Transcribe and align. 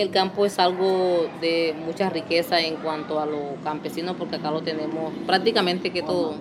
El 0.00 0.10
campo 0.10 0.46
es 0.46 0.58
algo 0.58 1.28
de 1.42 1.74
mucha 1.84 2.08
riqueza 2.08 2.58
en 2.58 2.76
cuanto 2.76 3.20
a 3.20 3.26
lo 3.26 3.56
campesino 3.62 4.16
porque 4.16 4.36
acá 4.36 4.50
lo 4.50 4.62
tenemos 4.62 5.12
prácticamente 5.26 5.90
que 5.90 6.00
todo. 6.00 6.36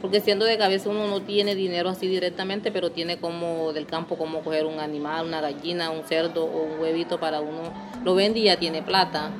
Porque 0.00 0.20
siendo 0.20 0.44
de 0.44 0.58
cabeza 0.58 0.90
uno 0.90 1.06
no 1.06 1.22
tiene 1.22 1.54
dinero 1.54 1.88
así 1.88 2.08
directamente, 2.08 2.72
pero 2.72 2.90
tiene 2.90 3.18
como 3.18 3.72
del 3.72 3.86
campo 3.86 4.18
como 4.18 4.40
coger 4.40 4.66
un 4.66 4.80
animal, 4.80 5.24
una 5.26 5.40
gallina, 5.40 5.90
un 5.90 6.02
cerdo 6.02 6.46
o 6.46 6.64
un 6.64 6.80
huevito 6.80 7.20
para 7.20 7.40
uno. 7.40 7.72
Lo 8.02 8.16
vende 8.16 8.40
y 8.40 8.44
ya 8.46 8.56
tiene 8.58 8.82
plata. 8.82 9.30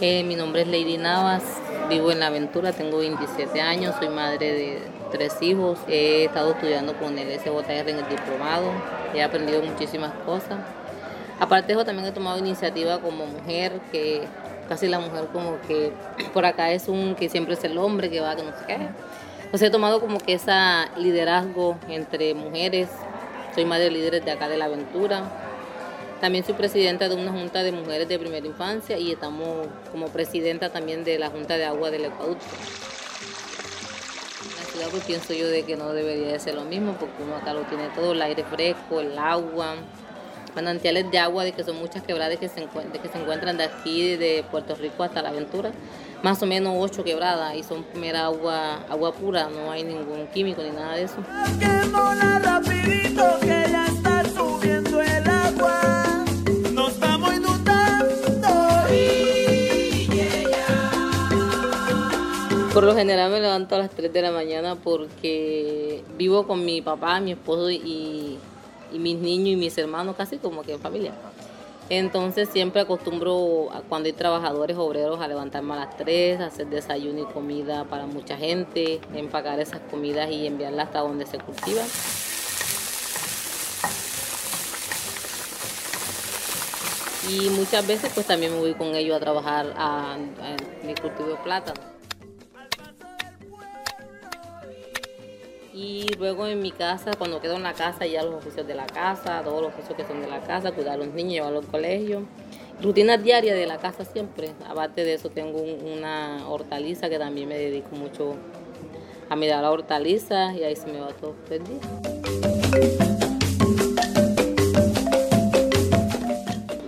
Eh, 0.00 0.22
mi 0.22 0.36
nombre 0.36 0.62
es 0.62 0.68
Lady 0.68 0.96
Navas, 0.96 1.42
vivo 1.88 2.10
en 2.10 2.20
La 2.20 2.28
Aventura, 2.28 2.72
tengo 2.72 2.98
27 2.98 3.60
años, 3.60 3.94
soy 3.98 4.08
madre 4.08 4.52
de 4.52 4.82
tres 5.10 5.40
hijos, 5.42 5.78
he 5.88 6.24
estado 6.24 6.52
estudiando 6.52 6.94
con 6.94 7.18
el 7.18 7.38
SJR 7.38 7.88
en 7.88 7.98
el 7.98 8.08
diplomado, 8.08 8.70
he 9.14 9.22
aprendido 9.22 9.62
muchísimas 9.62 10.12
cosas. 10.24 10.58
Aparte 11.40 11.68
de 11.68 11.72
eso 11.74 11.84
también 11.84 12.08
he 12.08 12.12
tomado 12.12 12.38
iniciativa 12.38 13.00
como 13.00 13.26
mujer, 13.26 13.80
que 13.92 14.26
casi 14.68 14.88
la 14.88 14.98
mujer 14.98 15.28
como 15.32 15.60
que 15.66 15.92
por 16.32 16.46
acá 16.46 16.72
es 16.72 16.88
un 16.88 17.14
que 17.14 17.28
siempre 17.28 17.54
es 17.54 17.64
el 17.64 17.76
hombre 17.78 18.10
que 18.10 18.20
va, 18.20 18.34
que 18.36 18.42
no 18.42 18.50
sé 18.50 18.64
qué. 18.66 18.78
Entonces 19.44 19.68
he 19.68 19.70
tomado 19.70 20.00
como 20.00 20.18
que 20.18 20.34
ese 20.34 20.52
liderazgo 20.96 21.76
entre 21.88 22.34
mujeres, 22.34 22.88
soy 23.54 23.64
madre 23.64 23.84
de 23.84 23.90
líderes 23.90 24.24
de 24.24 24.32
acá 24.32 24.48
de 24.48 24.56
La 24.56 24.64
Aventura, 24.64 25.22
también 26.20 26.44
soy 26.44 26.54
presidenta 26.54 27.08
de 27.08 27.14
una 27.14 27.32
junta 27.32 27.62
de 27.62 27.72
mujeres 27.72 28.08
de 28.08 28.18
primera 28.18 28.46
infancia 28.46 28.98
y 28.98 29.12
estamos 29.12 29.66
como 29.90 30.08
presidenta 30.08 30.70
también 30.70 31.04
de 31.04 31.18
la 31.18 31.30
junta 31.30 31.56
de 31.56 31.64
agua 31.64 31.90
del 31.90 32.06
Ecuador. 32.06 32.36
La 34.58 34.64
ciudad 34.70 34.88
pues 34.90 35.04
pienso 35.04 35.32
yo 35.32 35.48
de 35.48 35.64
que 35.64 35.76
no 35.76 35.92
debería 35.92 36.32
de 36.32 36.38
ser 36.38 36.54
lo 36.54 36.64
mismo 36.64 36.94
porque 36.98 37.22
uno 37.22 37.36
acá 37.36 37.52
lo 37.52 37.62
tiene 37.62 37.88
todo, 37.94 38.12
el 38.12 38.22
aire 38.22 38.44
fresco, 38.44 39.00
el 39.00 39.18
agua, 39.18 39.76
manantiales 40.54 41.10
de 41.10 41.18
agua 41.18 41.44
de 41.44 41.52
que 41.52 41.64
son 41.64 41.76
muchas 41.76 42.02
quebradas 42.02 42.38
que 42.38 42.48
se, 42.48 42.60
encuentran, 42.60 43.56
de 43.56 43.64
aquí, 43.64 44.16
de 44.16 44.44
Puerto 44.50 44.74
Rico 44.74 45.02
hasta 45.02 45.22
La 45.22 45.30
Aventura, 45.30 45.72
más 46.22 46.42
o 46.42 46.46
menos 46.46 46.74
ocho 46.78 47.04
quebradas 47.04 47.54
y 47.54 47.62
son 47.62 47.84
primera 47.84 48.26
agua, 48.26 48.84
agua 48.88 49.12
pura, 49.12 49.48
no 49.48 49.70
hay 49.70 49.84
ningún 49.84 50.26
químico 50.28 50.62
ni 50.62 50.70
nada 50.70 50.94
de 50.94 51.02
eso. 51.04 51.16
Por 62.74 62.82
lo 62.82 62.92
general 62.92 63.30
me 63.30 63.38
levanto 63.38 63.76
a 63.76 63.78
las 63.78 63.90
3 63.90 64.12
de 64.12 64.20
la 64.20 64.32
mañana 64.32 64.74
porque 64.74 66.02
vivo 66.18 66.44
con 66.44 66.64
mi 66.64 66.82
papá, 66.82 67.20
mi 67.20 67.30
esposo 67.30 67.70
y, 67.70 68.36
mis 68.90 69.16
niños 69.16 69.50
y 69.50 69.56
mis 69.56 69.78
hermanos, 69.78 70.16
casi 70.16 70.38
como 70.38 70.62
que 70.62 70.72
en 70.72 70.80
familia. 70.80 71.12
Entonces 71.88 72.48
siempre 72.48 72.80
acostumbro 72.80 73.68
cuando 73.88 74.08
hay 74.08 74.12
trabajadores 74.12 74.76
obreros 74.76 75.20
a 75.20 75.28
levantarme 75.28 75.74
a 75.74 75.76
las 75.76 75.96
3, 75.96 76.40
hacer 76.40 76.66
desayuno 76.66 77.20
y 77.20 77.32
comida 77.32 77.84
para 77.84 78.06
mucha 78.06 78.36
gente, 78.36 79.00
empacar 79.14 79.60
esas 79.60 79.78
comidas 79.88 80.28
y 80.32 80.44
enviarlas 80.44 80.88
hasta 80.88 80.98
donde 80.98 81.26
se 81.26 81.38
cultivan. 81.38 81.86
Y 87.30 87.50
muchas 87.50 87.86
veces 87.86 88.10
pues 88.12 88.26
también 88.26 88.52
me 88.52 88.58
voy 88.58 88.74
con 88.74 88.96
ellos 88.96 89.16
a 89.16 89.20
trabajar 89.20 89.72
a, 89.76 90.14
a 90.14 90.84
mi 90.84 90.94
cultivo 90.96 91.28
de 91.28 91.36
plátano. 91.36 91.93
Y 95.76 96.06
luego 96.20 96.46
en 96.46 96.62
mi 96.62 96.70
casa, 96.70 97.10
cuando 97.18 97.40
quedo 97.40 97.56
en 97.56 97.64
la 97.64 97.72
casa, 97.72 98.06
ya 98.06 98.22
los 98.22 98.36
oficios 98.36 98.64
de 98.64 98.76
la 98.76 98.86
casa, 98.86 99.42
todos 99.42 99.60
los 99.60 99.72
oficios 99.72 99.96
que 99.96 100.04
son 100.04 100.20
de 100.20 100.28
la 100.28 100.38
casa, 100.40 100.70
cuidar 100.70 100.94
a 100.94 100.96
los 100.98 101.08
niños, 101.08 101.32
llevarlos 101.32 101.64
al 101.64 101.70
colegio. 101.72 102.22
Rutina 102.80 103.16
diaria 103.16 103.56
de 103.56 103.66
la 103.66 103.78
casa 103.78 104.04
siempre. 104.04 104.52
Aparte 104.68 105.02
de 105.02 105.14
eso, 105.14 105.30
tengo 105.30 105.60
una 105.60 106.48
hortaliza 106.48 107.08
que 107.08 107.18
también 107.18 107.48
me 107.48 107.58
dedico 107.58 107.96
mucho 107.96 108.36
a 109.28 109.34
mirar 109.34 109.62
la 109.62 109.72
hortaliza 109.72 110.54
y 110.54 110.62
ahí 110.62 110.76
se 110.76 110.86
me 110.86 111.00
va 111.00 111.08
todo 111.08 111.34
día. 111.50 111.80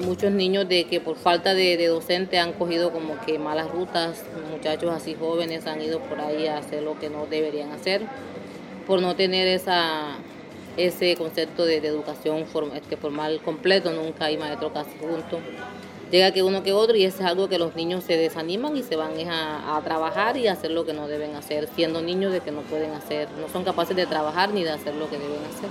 Muchos 0.07 0.31
niños 0.31 0.69
de 0.69 0.85
que 0.85 1.01
por 1.01 1.17
falta 1.17 1.55
de, 1.55 1.77
de 1.77 1.89
docente 1.89 2.39
han 2.39 2.53
cogido 2.53 2.93
como 2.93 3.21
que 3.23 3.37
malas 3.41 3.69
rutas, 3.69 4.23
muchachos 4.53 4.93
así 4.93 5.17
jóvenes 5.17 5.67
han 5.67 5.83
ido 5.83 5.99
por 6.03 6.21
ahí 6.21 6.47
a 6.47 6.59
hacer 6.59 6.85
lo 6.85 6.97
que 7.01 7.11
no 7.11 7.27
deberían 7.27 7.73
hacer 7.73 8.03
por 8.87 9.03
no 9.03 9.17
tener 9.17 9.49
esa, 9.49 10.17
ese 10.77 11.17
concepto 11.17 11.65
de, 11.65 11.79
educación 11.79 12.47
este, 12.75 12.97
formal 12.97 13.41
completo, 13.43 13.93
nunca 13.93 14.27
hay 14.27 14.37
maestro 14.37 14.73
casi 14.73 14.97
juntos. 14.99 15.41
Llega 16.11 16.31
que 16.31 16.45
uno 16.45 16.63
que 16.63 16.73
otro 16.73 16.97
y 16.97 17.03
eso 17.03 17.19
es 17.19 17.25
algo 17.27 17.49
que 17.49 17.59
los 17.59 17.75
niños 17.75 18.05
se 18.05 18.17
desaniman 18.17 18.77
y 18.77 18.85
se 18.85 18.95
van 18.95 19.11
a, 19.29 19.77
a, 19.77 19.83
trabajar 19.83 20.37
y 20.37 20.47
hacer 20.47 20.71
lo 20.71 20.87
que 20.87 20.93
no 20.93 21.09
deben 21.09 21.35
hacer, 21.35 21.69
siendo 21.75 22.01
niños 22.01 22.33
de 22.33 22.41
que 22.41 22.53
no 22.53 22.61
pueden 22.61 22.93
hacer, 22.93 23.29
no 23.41 23.49
son 23.49 23.65
capaces 23.65 23.97
de 23.97 24.07
trabajar 24.07 24.51
ni 24.55 24.63
de 24.63 24.71
hacer 24.71 24.95
lo 24.95 25.11
que 25.11 25.19
deben 25.19 25.41
hacer. 25.51 25.69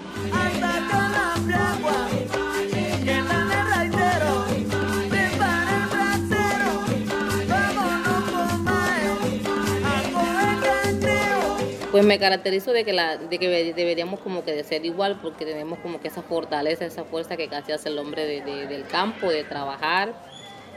Pues 11.95 12.05
me 12.05 12.19
caracterizo 12.19 12.73
de 12.73 12.83
que, 12.83 12.91
la, 12.91 13.15
de 13.15 13.39
que 13.39 13.47
deberíamos 13.73 14.19
como 14.19 14.43
que 14.43 14.51
de 14.51 14.65
ser 14.65 14.85
igual 14.85 15.17
porque 15.21 15.45
tenemos 15.45 15.79
como 15.79 16.01
que 16.01 16.09
esa 16.09 16.21
fortaleza, 16.23 16.83
esa 16.83 17.05
fuerza 17.05 17.37
que 17.37 17.47
casi 17.47 17.71
hace 17.71 17.87
el 17.87 17.97
hombre 17.97 18.25
del 18.25 18.85
campo, 18.87 19.29
de 19.29 19.45
trabajar. 19.45 20.11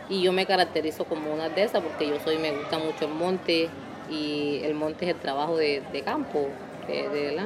Y 0.09 0.23
yo 0.23 0.33
me 0.33 0.47
caracterizo 0.47 1.07
como 1.07 1.35
una 1.35 1.49
de 1.49 1.65
esas 1.65 1.83
porque 1.83 2.07
yo 2.07 2.21
soy, 2.23 2.39
me 2.39 2.53
gusta 2.53 2.79
mucho 2.79 3.07
el 3.07 3.11
monte 3.11 3.69
y 4.09 4.61
el 4.63 4.75
monte 4.75 5.07
es 5.07 5.11
el 5.11 5.19
trabajo 5.21 5.57
de, 5.57 5.83
campo, 6.05 6.51
de, 6.87 7.37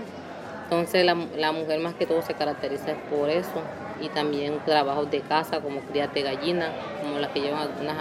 Entonces 0.64 1.06
la, 1.06 1.16
la, 1.38 1.52
mujer 1.52 1.80
más 1.80 1.94
que 1.94 2.04
todo 2.04 2.20
se 2.20 2.34
caracteriza 2.34 2.92
por 3.08 3.30
eso 3.30 3.62
y 4.02 4.10
también 4.10 4.60
trabajos 4.66 5.10
de 5.10 5.22
casa 5.22 5.62
como 5.62 5.80
crías 5.80 6.12
de 6.12 6.20
gallina, 6.20 6.72
como 7.00 7.18
las 7.18 7.30
que 7.30 7.40
llevan 7.40 7.62
algunos 7.62 7.96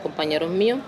compañeros 0.00 0.48
míos 0.48 0.78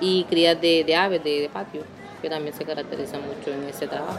y 0.00 0.22
crías 0.30 0.60
de, 0.60 0.84
de 0.84 0.94
aves 0.94 1.24
de 1.24 1.50
patio 1.52 1.82
que 2.20 2.28
también 2.28 2.54
se 2.54 2.64
caracteriza 2.64 3.18
mucho 3.18 3.50
en 3.50 3.68
ese 3.68 3.86
trabajo. 3.86 4.18